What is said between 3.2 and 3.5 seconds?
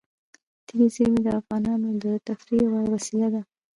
ده.